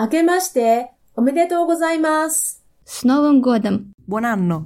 [0.00, 2.62] 明けましておめでとうございます。
[2.84, 3.86] С Новым годом!
[4.08, 4.62] Buon anno!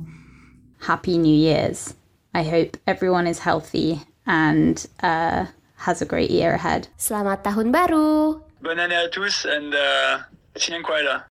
[0.78, 1.96] Happy New Year's!
[2.34, 5.46] I hope everyone is healthy and uh,
[5.86, 6.88] has a great year ahead.
[6.98, 8.42] Selamat tahun baru!
[8.60, 10.20] Bonne année à tous and uh,
[10.56, 11.24] 新年快乐！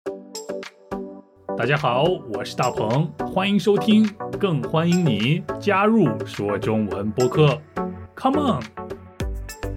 [1.55, 4.09] 大家好，我是大鹏，欢迎收听，
[4.39, 7.61] 更欢迎你加入说中文播客。
[8.15, 8.63] Come on！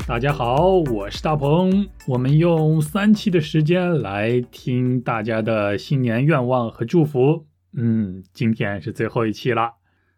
[0.06, 7.46] 大家好，我是大鹏，我们用三期的时间来听大家的新年愿望和祝福。
[7.72, 9.76] 嗯，今天是最后一期了，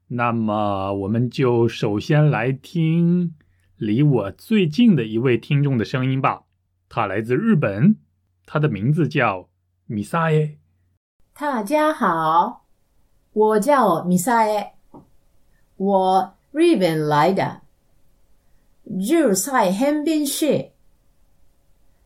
[0.09, 3.37] 那么我们就首先来听
[3.77, 6.43] 离我最近的一位听众的声音吧。
[6.89, 7.95] 他来自日本，
[8.45, 9.49] 他的名字叫
[9.87, 10.59] 米萨耶。
[11.39, 12.65] 大家好，
[13.33, 14.73] 我叫米萨耶，
[15.77, 17.63] 我日本来的，
[18.89, 20.71] 日赛横滨市。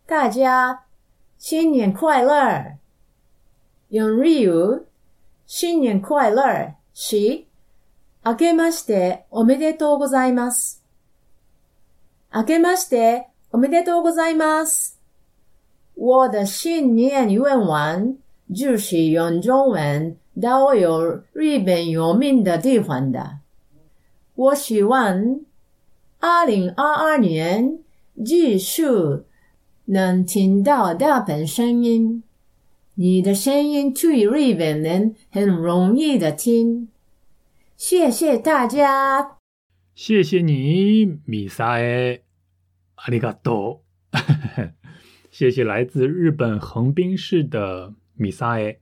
[0.07, 0.87] 大家
[1.37, 2.79] 新年快乐！
[3.91, 4.87] 用日语
[5.47, 7.45] 新年快乐是
[8.25, 10.83] 明けましておめでとうございます。
[12.35, 14.99] 明けましておめでとうございます。
[15.97, 18.17] 我的新年愿望
[18.55, 23.41] 就是用中文到有日本有名的地方的。
[24.35, 25.41] 我希望
[26.23, 27.79] 二零二二年
[28.23, 28.85] 继续
[29.87, 32.23] 能听到大本声音。
[32.97, 36.89] 你的声音对日本人很容易的听。
[37.75, 39.39] 谢谢大家。
[39.95, 42.23] 谢谢你，米萨耶，
[42.97, 43.83] 阿里嘎多。
[45.31, 48.79] 谢谢来自日本横滨市的米萨耶。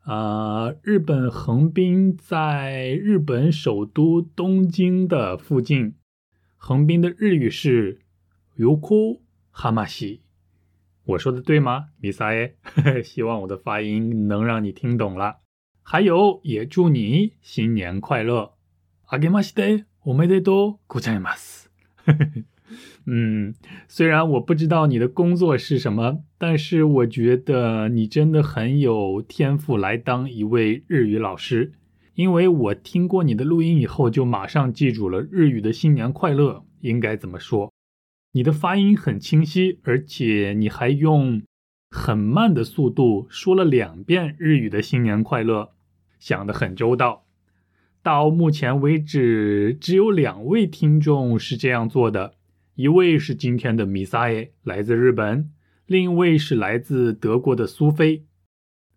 [0.00, 5.94] 啊、日本横滨在日本首都东京的附近。
[6.64, 7.98] 横滨的日语是
[8.56, 9.18] “yoku
[9.52, 10.20] hamashi”，
[11.04, 12.52] 我说的对吗 mi sai
[13.02, 15.38] 希望我的发音能让你听懂了
[15.82, 18.52] 还有也祝你新年快乐。
[19.08, 21.64] akimash dei ome dei do kuzaimas
[23.06, 23.52] 嗯
[23.88, 31.72] 虽然我不知道你的工作是什么但是我觉得你真的很有天赋来当一位日语老师。
[32.14, 37.72] 因为我听过你的录音以后，就马上记住了日语的新年快乐应该怎么说。
[38.32, 41.42] 你的发音很清晰，而且你还用
[41.90, 45.72] 很慢的速度说了两遍日语的新年快乐，
[46.18, 47.24] 想得很周到。
[48.02, 52.34] 到目前为止，只有两位听众是这样做的，
[52.74, 55.50] 一位是今天的米萨耶，来自日本；
[55.86, 58.24] 另一位是来自德国的苏菲。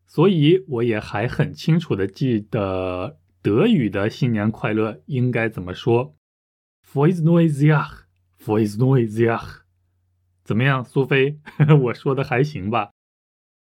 [0.06, 6.16] 所以我也还很清楚的记得德语的新年快乐应该怎么说
[6.82, 8.06] f o i s neues Jahr。
[8.38, 9.62] For is noise Jahr，
[10.44, 11.40] 怎么样，苏菲？
[11.82, 12.92] 我说的还行吧？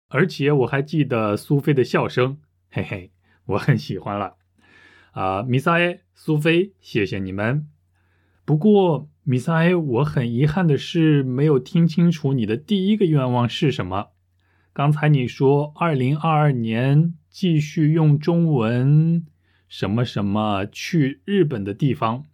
[0.08, 2.38] 而且我还记得苏菲的笑声，
[2.70, 3.12] 嘿嘿，
[3.46, 4.36] 我很喜欢了。
[5.14, 7.68] 啊、米萨耶、苏菲，谢谢你们。
[8.46, 14.10] 不过，米萨耶，我很遗憾的是没有听清楚你的第一个愿望是什么。
[14.78, 19.26] 刚才你说二零二二年继续用中文
[19.68, 22.26] 什么什么去日本的地方。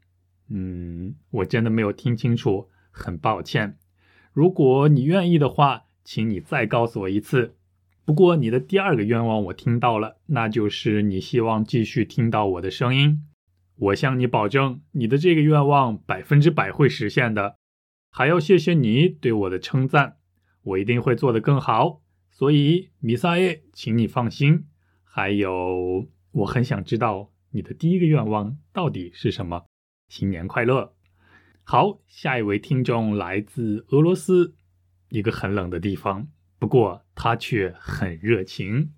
[0.50, 3.78] 嗯，我真的没有听清楚，很抱歉。
[4.34, 7.56] 如果你愿意的话，请你再告诉我一次。
[8.04, 13.24] 不过你的第二个愿望我听到了，那就是你希望继续听到我的声音。
[13.78, 17.56] 我向你保证，你的这个愿望百分之百会实现的。
[18.12, 20.18] 还要谢谢你对我的称赞，
[20.64, 22.02] 我一定会做得更好。
[22.36, 24.66] 所以，米萨耶，请你放心。
[25.04, 29.66] 还有，我很想知道你的第一个愿望到底是什么。
[30.10, 30.94] 新年快乐！
[31.64, 34.56] 好，下一位听众来自俄罗斯，
[35.10, 36.28] 一个很冷的地方，
[36.58, 38.92] 不过他却很热情。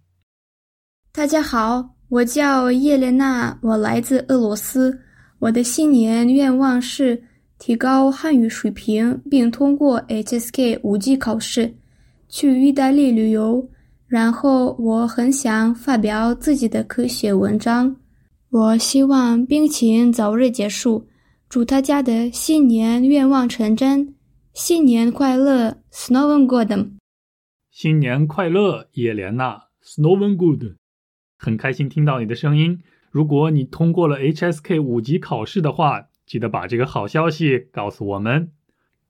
[1.11, 4.97] 大家好，我叫叶莲娜，我来自俄罗斯。
[5.39, 7.21] 我的新年愿望是
[7.59, 11.75] 提高汉语水平，并通过 HSK 五级考试，
[12.27, 13.69] 去意大利旅游。
[14.07, 17.95] 然后我很想发表自己的科学文章。
[18.51, 21.07] 我希望病情早日结束，
[21.49, 24.13] 祝大家的新年愿望成真，
[24.53, 26.91] 新年快乐 s n o w e n g o d。
[27.71, 30.75] 新年快乐，叶莲娜 s n o w e n Good。
[31.37, 32.79] 很开心听到你的声音。
[33.11, 38.51] 如果你通过了 HSK 五级考试的话，记得把这个好消息告诉我们。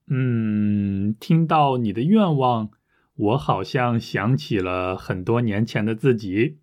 [0.07, 2.69] 嗯，听到你的愿望，
[3.15, 6.59] 我好像想起了很多年前的自己。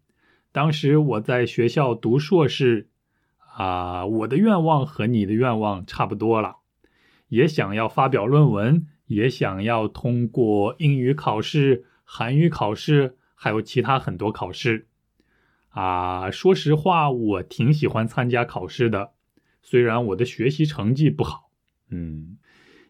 [0.52, 2.88] 当时我在学校读硕士，
[3.56, 6.56] 啊，我的愿望和你的愿望差不多了，
[7.28, 14.88] 也想要发表论文，也想要通过英语考试韩语考试，还有其他很多考试。
[15.70, 19.12] 啊，说实话，我挺喜欢参加考试的，
[19.62, 21.50] 虽然我的学习成绩不好。
[21.88, 22.31] 嗯，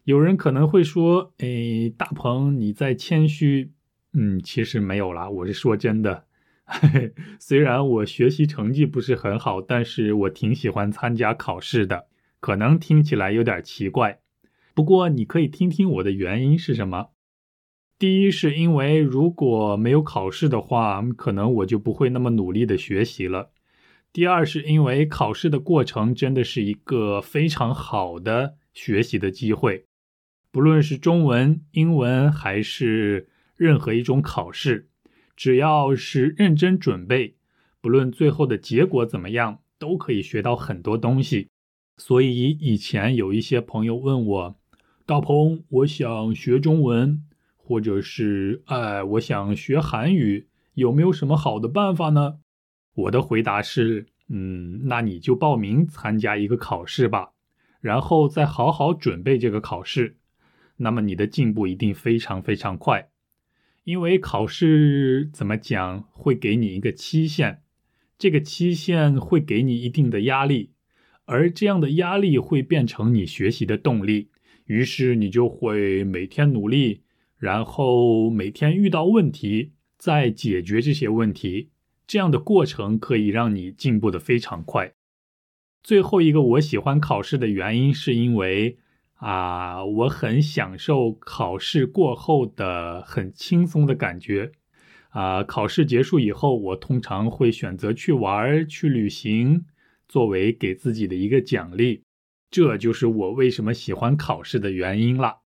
[0.03, 3.71] 有人可能会说：“哎，大鹏，你在谦虚。”
[4.13, 6.25] 嗯，其实没有啦，我是说真的。
[7.39, 12.07] 虽然我学习成绩不是很好，但是我挺喜欢参加考试的。
[12.39, 14.19] 可能听起来有点奇怪，
[14.73, 17.11] 不过你可以听听我的原因是什么。
[17.97, 23.51] 第一，是因为如果没有考试的话，可能我就不会那么努力的学习了。
[24.11, 29.85] 第二，是因为考试的过程真的是一个非常好的学习的机会，
[30.53, 34.87] 不论是中文、英文还是任何一种考试，
[35.35, 37.37] 只要是认真准备，
[37.81, 41.49] 不论最后的结果怎么样，都可以学到很多东西。
[41.97, 44.55] 所以以前有一些朋友问我
[45.07, 47.23] ：“大鹏，我想学中文。”
[47.65, 52.35] 或者是哎，我想学韩语，有没有什么好的办法呢？
[52.93, 57.31] 我的回答是，嗯，那你就报名参加一个考试吧，
[57.79, 60.17] 然后再好好准备这个考试，
[60.77, 63.09] 那么你的进步一定非常非常快。
[63.83, 67.59] 因为考试怎么讲，会给你一个期限，
[68.17, 70.71] 这个期限会给你一定的压力，
[71.25, 74.29] 而这样的压力会变成你学习的动力，
[74.65, 77.01] 于是你就会每天努力。
[77.37, 81.71] 然后每天遇到问题，再解决这些问题，
[82.07, 84.93] 这样的过程可以让你进步的非常快。
[85.83, 88.77] 最后一个，我喜欢考试的原因是因为
[89.15, 94.51] 啊，我很享受考试过后的很轻松的感觉。
[95.09, 99.65] 啊，考试结束以后，我通常会选择去玩、去旅行，
[100.07, 102.03] 作为给自己的一个奖励。
[102.49, 105.41] 这就是我为什么喜欢考试的原因了。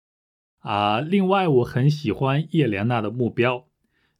[0.60, 3.66] 啊，另外我很喜欢叶莲娜的目标，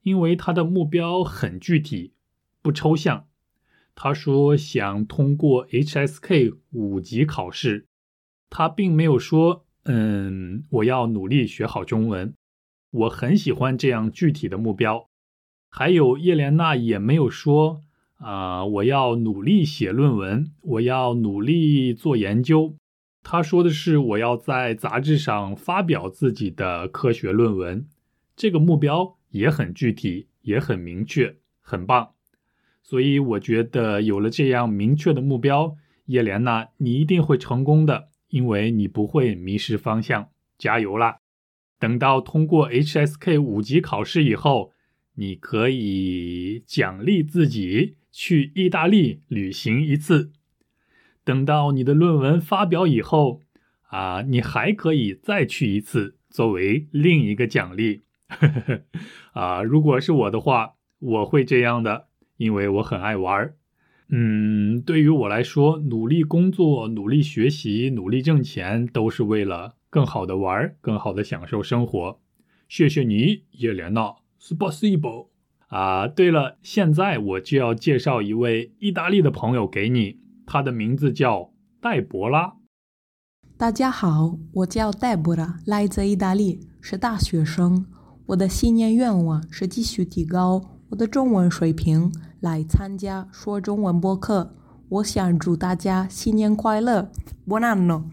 [0.03, 2.13] 因为她的目标很具体，
[2.61, 3.27] 不抽象。
[3.95, 7.87] 她说想通过 HSK 五级考试，
[8.51, 12.35] 他并没有说，嗯，我要努力学好中文。
[12.91, 15.09] 我很喜欢这样具体的目标。
[15.69, 17.83] 还有叶莲娜也没有说，
[18.17, 22.77] 啊，我要努力写论文，我要努力做研究。
[23.23, 27.87] 他说的是我要在杂志上发表自己的科学论文，
[28.37, 32.11] 这个目标也很具体，也很明确，很棒。
[32.83, 35.77] 所以我觉得有了这样明确的目标，
[36.07, 40.31] 叶莲娜，你一定会成功的，因为你不会迷失方向。
[40.59, 41.19] 加油啦！
[41.79, 44.73] 等到通过 HSK 五级考试以后，
[45.17, 50.33] 你可以奖励自己去意大利旅行一次。
[51.25, 53.43] 等到你的论文发表以后，
[53.89, 58.05] 啊，你还可以再去一次，作为另一个奖励。
[59.35, 62.09] 啊，如果是我的话，我会这样的，
[62.39, 63.55] 因为我很爱玩。
[64.09, 72.21] 嗯，对于我来说，努力工作、努力学习、努力挣钱，都是为了更好的玩，更好的享受生活。
[72.69, 75.29] 谢谢你，叶莲娜，Spasibo。
[75.69, 80.21] 啊，对了，现在我就要介绍一位意大利的朋友给你。
[80.47, 82.55] 他的名字叫黛博拉。
[83.57, 87.85] 大家好，我叫黛博拉，来自意大利，是大学生。
[88.27, 94.55] 我的新年愿望是继续提高我的中文水平，来参加说中文播客。
[94.89, 97.11] 我想祝大家新年快乐
[97.47, 98.05] ，Buon anno！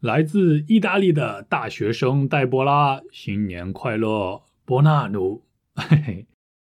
[0.00, 5.40] 来自意大利的大学生黛博拉，新年快乐，Buon anno！
[5.74, 6.26] 嘿嘿。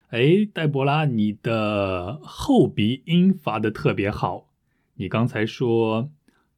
[0.09, 4.47] 哎， 黛博拉，你的后鼻音发的特别好。
[4.95, 6.09] 你刚才说，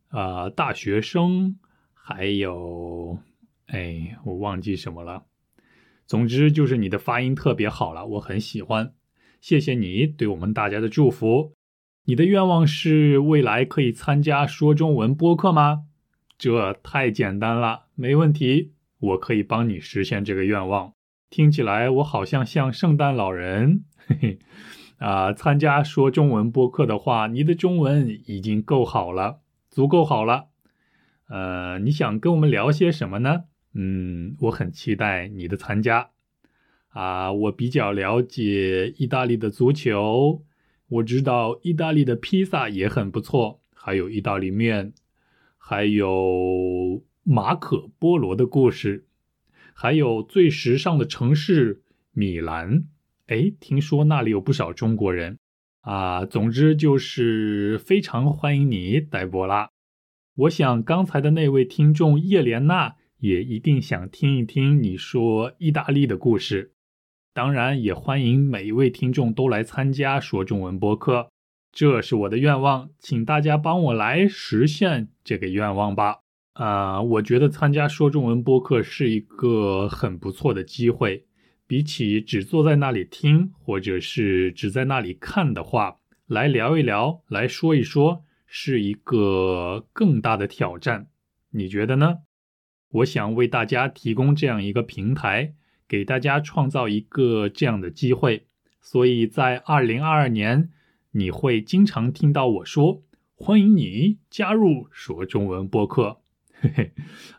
[0.09, 1.57] 啊，大学生，
[1.93, 3.19] 还有，
[3.67, 5.23] 哎，我忘记什么了。
[6.07, 8.93] 总之就是你的发音特别好了，我很喜欢。
[9.41, 11.53] 谢谢你对我们大家的祝福。
[12.05, 15.85] 你的愿望是未来可以参加说中文播客吗？
[16.37, 20.93] 这太简单了，没问题，我可以帮你实现这个愿望。
[21.29, 24.39] 听起来我好像像圣诞老人，嘿嘿，
[24.97, 25.33] 啊！
[25.33, 30.49] 参加说中文播客的话，你的中文已经够好了，足够好了。
[31.29, 33.45] 呃，你想跟我们聊些什么呢？
[33.73, 36.09] 嗯，我很期待你的参加。
[36.91, 40.43] 啊，我比较了解意大利的足球，
[40.87, 44.93] 我知道意大利的披萨也很不错，还有意大利面，
[45.57, 49.05] 还有马可波罗的故事。
[49.73, 51.81] 还有最时尚的城市
[52.11, 52.83] 米兰，
[53.27, 55.39] 哎，听说那里有不少中国人
[55.79, 56.25] 啊。
[56.25, 59.69] 总之就是非常欢迎你，黛博拉。
[60.35, 66.73] 我想刚才的那位听众叶莲娜也一定想听一听你说意大利的故事。
[67.33, 71.29] 当然，也欢迎每一位听众都来参加说中文播客，
[71.71, 76.17] 这是我的愿望，请大家帮我来实现这个愿望吧。
[76.51, 81.25] 啊，我觉得参加说中文播客是一个很不错的机会，
[81.65, 91.07] 比起只坐在那里听，或者是只在那里看的话，来聊一聊，来说一说，是一个更大的挑战。
[91.51, 92.17] 你觉得呢？
[92.89, 95.53] 我想为大家提供这样一个平台。
[95.91, 98.45] 给大家创造一个这样的机会，
[98.79, 100.69] 所以在二零二二年，
[101.11, 103.03] 你会经常听到我说
[103.35, 106.21] ：“欢迎你加入说中文播客。”
[106.61, 106.91] 嘿嘿，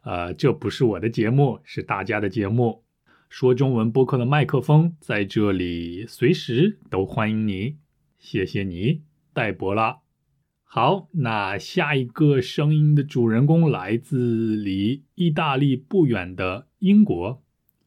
[0.02, 2.84] 呃，这不是我的节目，是大家的节目。
[3.30, 7.78] 说中文播客的麦克风在这里，随时都欢迎你。
[8.18, 9.00] 谢谢你，
[9.32, 10.00] 戴博拉。
[10.62, 17.42] 好，那下一个声音的主人公来自离意大利不远的英国。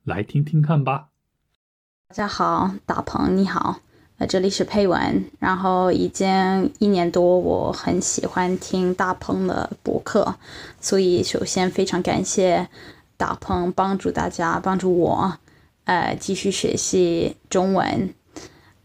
[0.06, 1.08] 来听听看吧。
[2.08, 3.80] 大家好，大鹏你好，
[4.20, 5.26] 呃，这里是佩文。
[5.40, 10.36] 然后已经一年多，我很喜欢听大鹏的博客，
[10.80, 12.68] 所以首先非常感谢
[13.18, 15.40] 大鹏帮助大家，帮助我，
[15.86, 18.14] 呃，继续学习中文。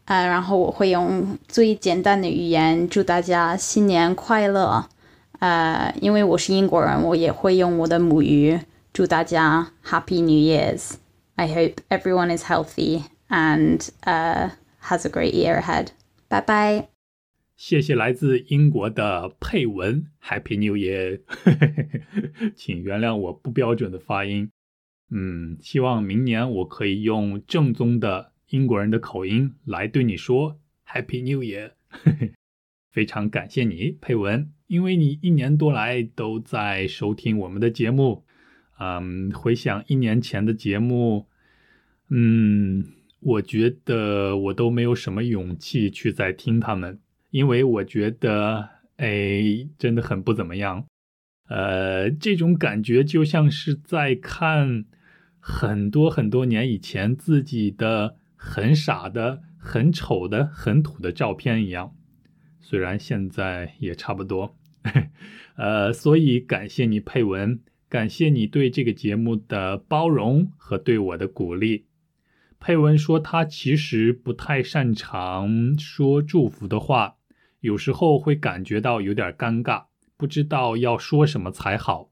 [0.07, 4.89] 呃，然后我会用最简单的语言祝大家新年快乐。
[5.41, 8.59] 呃，因为我是英国人，我也会用我的母语
[8.95, 10.93] 祝大家 Happy New Year's。
[11.40, 14.50] I hope everyone is healthy and uh,
[14.82, 15.92] has a great year ahead.
[16.30, 16.88] Bye bye.
[17.58, 21.22] 谢谢来自英国的佩文，Happy New Year！
[22.54, 24.52] 请原谅我不标准的发音。
[25.10, 31.72] 嗯，希望明年我可以用正宗的英国人的口音来对你说 Happy New Year。
[32.92, 38.26] 非常感谢你，佩文，因为你一年多来都在收听我们的节目。
[38.80, 41.28] 嗯，回想一年前的节目。
[42.11, 42.85] 嗯，
[43.21, 46.99] 我觉得我都没有什么勇气去再听他们，
[47.31, 50.87] 因为我觉得，哎，真的很不怎么样。
[51.49, 54.85] 呃，这种感觉就像是在看
[55.39, 61.95] 很多很多年以前自己的很傻的、很丑的、很土的照片一样。
[62.61, 64.57] 虽然现在也差不多。
[65.57, 71.87] 呃，所以感谢你配文，感谢你对这个节目的包容和对我的鼓励。
[72.61, 77.17] 佩文说：“他其实不太擅长说祝福的话，
[77.61, 79.87] 有时候会感觉到有点尴尬，
[80.19, 82.11] 不知道要说什么才好。”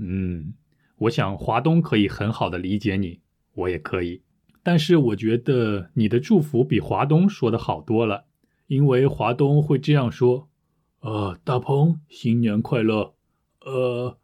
[0.00, 0.54] 嗯，
[0.98, 3.20] 我想华东可以很好的理解你，
[3.54, 4.22] 我也可以。
[4.62, 8.26] 但是我觉得你的祝福比华东说的好多了，
[8.68, 10.48] 因为华东会这样说
[11.00, 13.14] ：“呃，大鹏，新年快乐。”
[13.66, 14.16] 呃，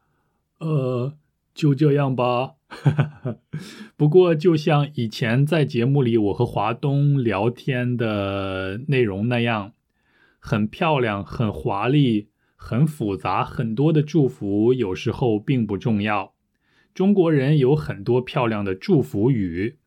[0.59, 1.17] 呃，
[1.55, 2.55] 就这样吧。
[3.97, 9.73] 不过，就像以前在节目里我和华东聊天的内容那样，
[10.41, 16.35] 很漂亮、很华丽、很复杂、很多的祝福，有时候并不重要。
[16.93, 19.79] 中国人有很多漂亮的祝福语，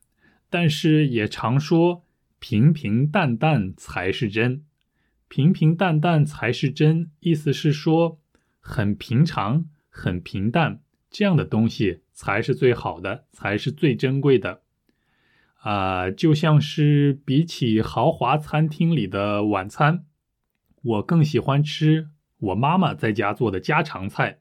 [0.50, 2.03] 但是也常说
[2.39, 4.63] 平平淡淡才是真，
[5.27, 8.19] 平平淡淡才是真，意思是说
[8.59, 10.81] 很平常、很平淡。
[11.09, 14.61] 这样的东西才是最好的，才是最珍贵的，
[15.61, 20.05] 啊，就像是比起豪华餐厅里的晚餐，
[20.83, 22.09] 我更喜欢吃
[22.39, 24.39] 我妈妈在家做的家常菜；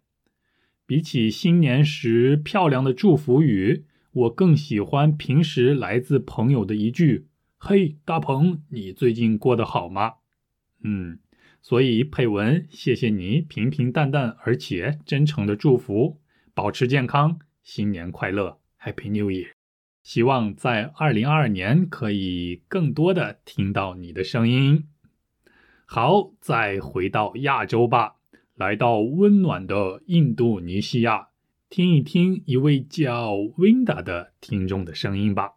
[0.87, 10.14] 比起新年时漂亮的祝福语，我更喜欢平时来自朋友的一句：“嘿，大鹏，你最近过得好吗？”
[10.85, 11.20] 嗯，
[11.62, 16.20] 所以佩文，谢谢你平平淡淡而且真诚的祝福。
[16.57, 19.51] 保持健康，新年快乐，Happy New Year！
[20.03, 24.89] 希望在二零二二年可以更多的听到你的声音。
[25.85, 28.15] 好，再回到亚洲吧，
[28.55, 31.29] 来到温暖的印度尼西亚，
[31.69, 35.57] 听一听一位叫 Winda 的听众的声音吧。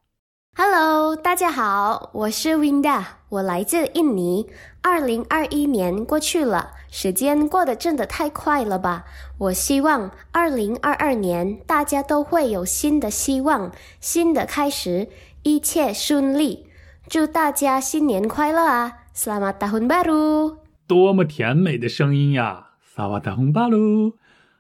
[0.56, 4.48] Hello，大家好，我是 Winda，我来自印尼。
[4.82, 9.06] 二零二一年过去了，时间过得真的太快了吧！
[9.38, 15.08] 我希望二零二二年大家都会有新的希望、新的开始，
[15.44, 16.68] 一切顺利。
[17.08, 20.58] 祝大家新年快乐啊！Selamat tahun baru！
[20.86, 24.14] 多么甜美的声音呀！Selamat tahun baru！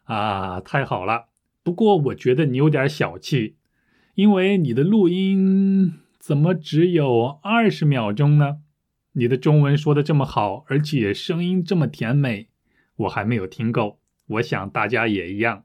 [0.05, 1.25] 啊，太好了。
[1.63, 3.57] 不过我觉得你有点小气。
[4.19, 8.57] 因为你的录音怎么只有二十秒钟呢？
[9.13, 12.49] 你的中文说的这么好，而且声音这么甜美，
[12.97, 14.01] 我还没有听够。
[14.27, 15.63] 我想大家也一样，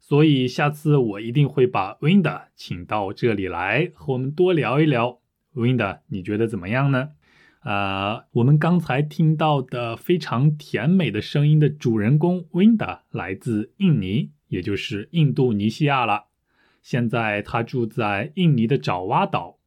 [0.00, 5.20] 所以下次我一定会把 Winda 请到这里来和我们多聊一聊。
[5.54, 7.10] Winda，你觉得怎么样呢？
[7.60, 16.31] 啊，我们刚才听到的非常甜美的声音的主人公 Winda 来自印尼，也就是印度尼西亚了。
[16.82, 19.58] 现在他住在印尼的爪哇岛。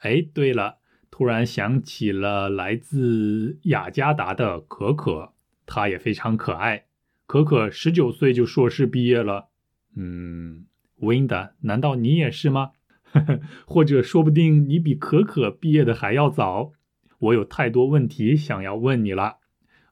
[0.00, 0.78] 哎，对了，
[1.10, 5.32] 突然想起了来自雅加达的可可，
[5.64, 6.86] 她也非常可爱。
[7.26, 9.48] 可可十九岁就硕士毕业了。
[9.94, 10.66] 嗯
[11.00, 12.72] ，Wind，难道你也是吗？
[13.66, 16.72] 或者说不定你比可可毕业的还要早。
[17.18, 19.38] 我有太多问题想要问你了。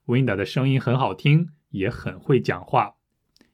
[0.05, 2.94] Wind 的声音很好听，也很会讲话，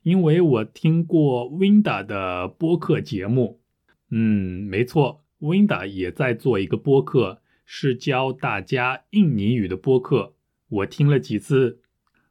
[0.04, 3.62] 因为我听过 Winda 的播客节目。
[4.10, 10.34] 嗯，没错，Winda 也在做一个播客，是教大家印尼语的播客。
[10.70, 11.82] 我听了几次。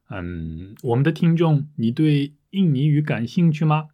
[0.08, 3.90] 嗯，我们的听众，你对印尼语感兴趣吗？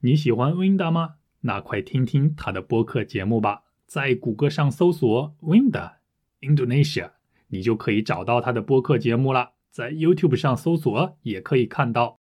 [0.00, 1.14] 你喜欢 Winda 吗？
[1.40, 5.94] 那快听听他的播客节目吧，在谷歌上搜索 Winda
[6.40, 7.12] Indonesia，
[7.48, 9.52] 你就可以找到他的播客节目了。
[9.70, 12.20] 在 YouTube 上搜索也可以看到。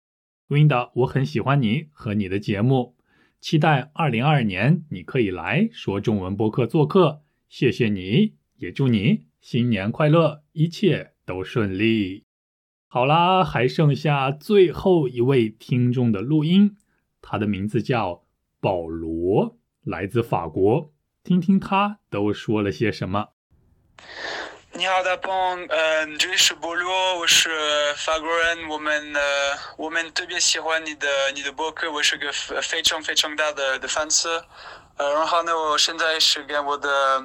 [0.48, 2.96] Winda，我很喜欢你和你的节目，
[3.38, 7.22] 期待二零二二年你可以来说中文播客做客。
[7.50, 12.24] 谢谢你，也祝你新年快乐，一切都顺利。
[12.86, 16.76] 好啦，还剩下最后一位听众的录音，
[17.20, 18.24] 他的名字叫
[18.58, 23.34] 保罗，来自法国，听听他都说了些什么。
[24.72, 27.50] 你好，大鹏，嗯，这里是保罗，我是
[27.96, 32.30] 法国人，我们呃，我们特别喜欢你的你的博客，我是个
[32.62, 34.28] 非常非常大的的粉丝，
[34.96, 37.24] 呃，然后呢，我现在是跟我的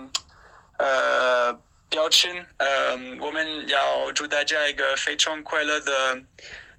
[0.77, 1.59] 呃。
[1.89, 6.19] 表情，嗯，我们要祝大家一个非常快乐的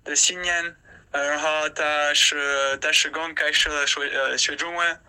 [0.03, 0.75] 的新年。
[1.13, 5.01] 然后他是他是刚开始了说呃学中文，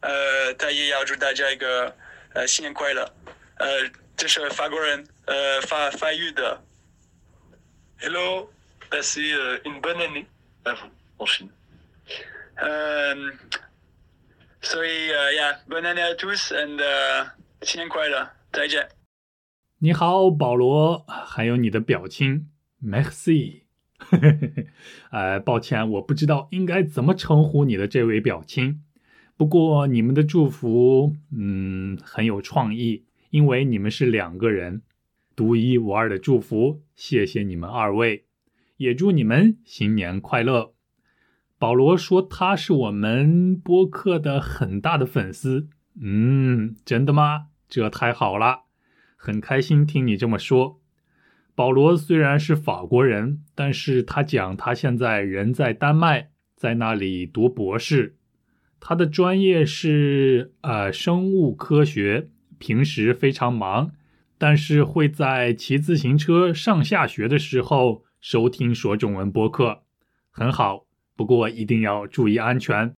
[0.00, 1.94] 呃，他也要祝大家一个
[2.34, 3.08] 呃新年快乐。
[3.62, 3.68] 呃，
[4.16, 6.60] 这是法国人，呃，法法语的。
[8.00, 8.50] Hello,
[8.90, 9.22] passez
[9.62, 10.26] une bonne année
[10.64, 11.48] à vous en Chine.
[12.56, 13.38] 嗯，
[14.62, 17.30] 所以呃，Yeah，bonne année à tous，and
[17.62, 18.88] 新年快乐，再见。
[19.78, 22.50] 你好，保罗，还有你的表亲
[22.84, 23.62] ，Merci。
[25.12, 28.82] 呃，抱歉，我不知道应该怎么称呼你的这位表亲。
[29.36, 34.82] 不过你们的祝福，嗯，很有创意，因为你们是两个人，
[35.34, 36.82] 独一无二的祝福。
[36.94, 38.26] 谢谢你们二位，
[38.76, 40.74] 也祝你们新年快乐。
[41.58, 45.70] 保罗说他是我们播客的很大的粉丝。
[45.98, 47.46] 嗯，真的吗？
[47.70, 48.64] 这太好了。
[49.16, 50.82] 很开心听你这么说。
[51.54, 58.16] 保罗虽然是法国人，但是他讲他现在人在丹麦，在那里读博士。
[58.78, 62.28] 他的专业是呃生物科学，
[62.62, 63.90] 平时非常忙，
[64.38, 69.82] 但是会在骑自行车上下学的时候收听说中文播客，
[70.30, 70.86] 很好。
[71.16, 72.94] 不过一定要注意安全。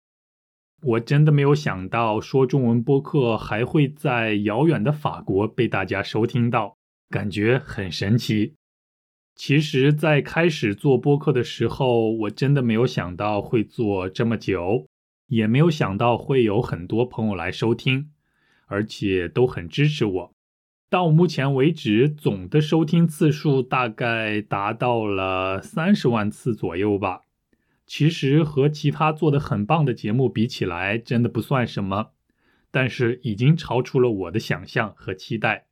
[0.82, 6.76] 我真的没有想到，说中文播客还会在遥远的法国被大家收听到，
[7.10, 8.56] 感觉很神奇。
[9.34, 14.86] 其实，在开始做播客的时候，我真的没有想到会做这么久，
[15.28, 18.12] 也没有想到会有很多朋友来收听，
[18.67, 20.34] 而且都很支持我。
[20.89, 27.21] 到目前为止，总的收听次数大概达到了三十万次左右吧。
[27.86, 32.12] 其实和其他做的很棒的节目比起来，真的不算什么，
[32.71, 35.65] 但是已经超出了我的想象和期待。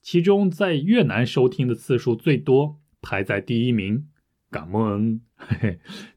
[0.00, 4.06] 其中在越南收听的次数最多，排在第一名，
[4.50, 5.20] 感恩。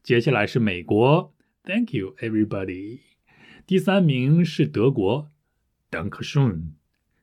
[0.04, 1.34] 接下来是美国
[1.64, 3.00] ，Thank you everybody。
[3.66, 5.32] 第三名是德国
[5.92, 6.72] ，Dankeschön。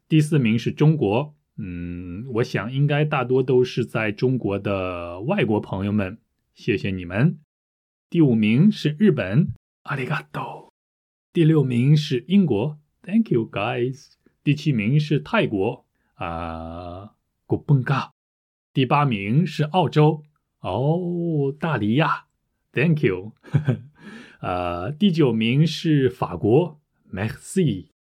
[0.08, 6.18] 第四名是中国，嗯，我想应该大多都是在中国的外国朋友们，
[6.54, 7.38] 谢谢你们。
[8.08, 9.48] 第五名是日本，
[9.82, 10.72] 阿里嘎多。
[11.32, 14.12] 第六名是英国，Thank you guys。
[14.44, 17.14] 第七名是泰国，啊，
[17.46, 18.12] 古蹦嘎。
[18.72, 20.22] 第八名是澳洲，
[20.60, 22.26] 哦，大利亚
[22.72, 23.32] ，Thank you。
[24.40, 26.80] 呃， 第九名是法国
[27.12, 27.95] ，Merci。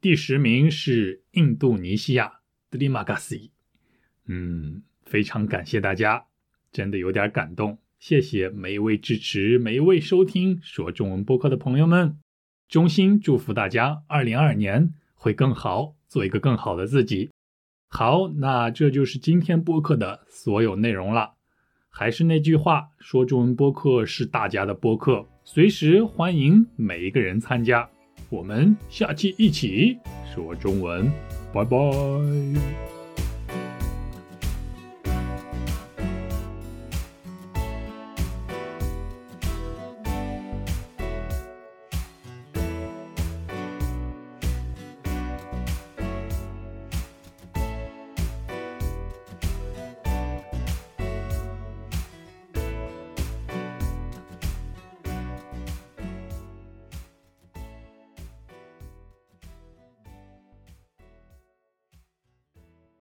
[0.00, 3.38] 第十名是印度尼西亚德里马 i 斯。
[4.26, 6.24] 嗯，非常感谢大家，
[6.72, 7.76] 真的有点感动。
[7.98, 12.16] 谢谢每一位支持、每一位收听说中文播客的朋友们，
[12.66, 17.28] 衷心祝福大家，二零二年会更好，做一个更好的自己。
[17.88, 21.34] 好，那这就是今天播客的所有内容了。
[21.90, 27.90] 还是那句话，说中文播客是大家的播客，随时欢迎每一个人参加。
[28.30, 29.98] 我们下期一起
[30.32, 31.10] 说中文
[31.52, 32.99] 拜拜。